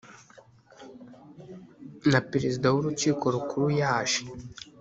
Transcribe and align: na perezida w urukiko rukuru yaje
na 2.11 2.19
perezida 2.29 2.67
w 2.73 2.75
urukiko 2.79 3.23
rukuru 3.35 3.67
yaje 3.81 4.23